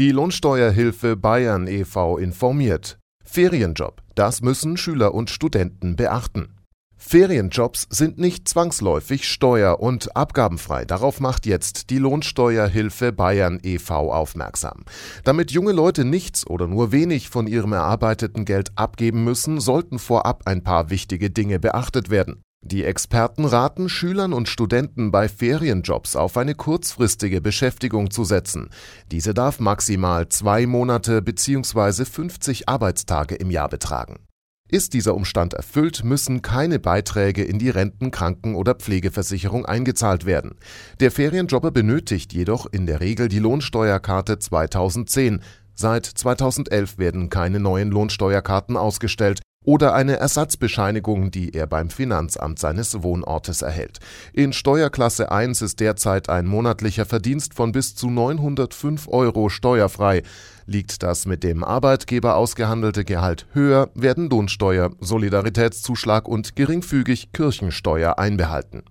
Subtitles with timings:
[0.00, 2.16] Die Lohnsteuerhilfe Bayern e.V.
[2.16, 2.98] informiert.
[3.22, 6.54] Ferienjob, das müssen Schüler und Studenten beachten.
[6.96, 10.84] Ferienjobs sind nicht zwangsläufig steuer- und abgabenfrei.
[10.84, 14.12] Darauf macht jetzt die Lohnsteuerhilfe Bayern e.V.
[14.12, 14.84] aufmerksam.
[15.24, 20.44] Damit junge Leute nichts oder nur wenig von ihrem erarbeiteten Geld abgeben müssen, sollten vorab
[20.46, 22.40] ein paar wichtige Dinge beachtet werden.
[22.62, 28.68] Die Experten raten Schülern und Studenten bei Ferienjobs auf eine kurzfristige Beschäftigung zu setzen.
[29.10, 32.04] Diese darf maximal zwei Monate bzw.
[32.04, 34.26] 50 Arbeitstage im Jahr betragen.
[34.68, 40.56] Ist dieser Umstand erfüllt, müssen keine Beiträge in die Renten-, Kranken- oder Pflegeversicherung eingezahlt werden.
[41.00, 45.40] Der Ferienjobber benötigt jedoch in der Regel die Lohnsteuerkarte 2010.
[45.74, 53.02] Seit 2011 werden keine neuen Lohnsteuerkarten ausgestellt oder eine Ersatzbescheinigung, die er beim Finanzamt seines
[53.02, 53.98] Wohnortes erhält.
[54.32, 60.22] In Steuerklasse 1 ist derzeit ein monatlicher Verdienst von bis zu 905 Euro steuerfrei.
[60.66, 68.82] Liegt das mit dem Arbeitgeber ausgehandelte Gehalt höher, werden Lohnsteuer, Solidaritätszuschlag und geringfügig Kirchensteuer einbehalten.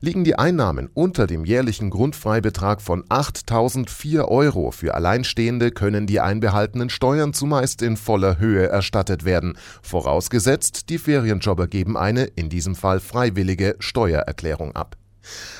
[0.00, 6.88] Liegen die Einnahmen unter dem jährlichen Grundfreibetrag von 8.004 Euro für Alleinstehende, können die einbehaltenen
[6.88, 13.00] Steuern zumeist in voller Höhe erstattet werden, vorausgesetzt die Ferienjobber geben eine, in diesem Fall
[13.00, 14.97] freiwillige, Steuererklärung ab.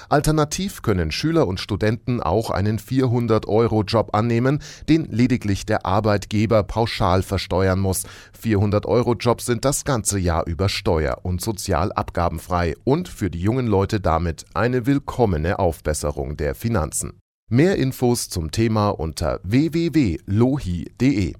[0.09, 7.81] Alternativ können Schüler und Studenten auch einen 400-Euro-Job annehmen, den lediglich der Arbeitgeber pauschal versteuern
[7.81, 8.05] muss.
[8.43, 14.45] 400-Euro-Jobs sind das ganze Jahr über steuer- und sozialabgabenfrei und für die jungen Leute damit
[14.55, 17.21] eine willkommene Aufbesserung der Finanzen.
[17.51, 21.35] Mehr Infos zum Thema unter www.lohi.de.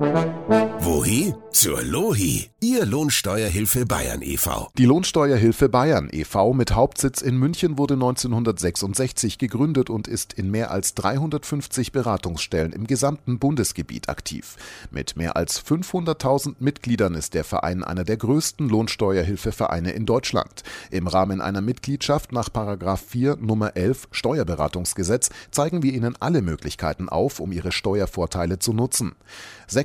[0.00, 1.34] Wohi?
[1.60, 4.70] Zur Lohi, Ihr Lohnsteuerhilfe Bayern e.V.
[4.78, 6.54] Die Lohnsteuerhilfe Bayern e.V.
[6.54, 12.86] mit Hauptsitz in München wurde 1966 gegründet und ist in mehr als 350 Beratungsstellen im
[12.86, 14.56] gesamten Bundesgebiet aktiv.
[14.90, 20.62] Mit mehr als 500.000 Mitgliedern ist der Verein einer der größten Lohnsteuerhilfevereine in Deutschland.
[20.90, 27.38] Im Rahmen einer Mitgliedschaft nach 4 Nummer 11 Steuerberatungsgesetz zeigen wir Ihnen alle Möglichkeiten auf,
[27.38, 29.14] um Ihre Steuervorteile zu nutzen.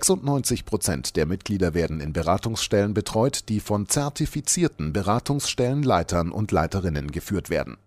[0.06, 7.50] 96 Prozent der Mitglieder werden in Beratungsstellen betreut, die von zertifizierten Beratungsstellenleitern und Leiterinnen geführt
[7.50, 7.78] werden